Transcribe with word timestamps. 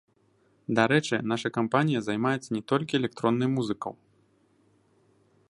Дарэчы, 0.77 1.15
наша 1.33 1.47
кампанія 1.57 2.01
займаецца 2.07 2.49
не 2.57 2.63
толькі 2.73 2.93
электроннай 3.01 3.49
музыкаў. 3.53 3.99